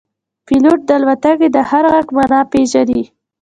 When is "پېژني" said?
2.51-3.03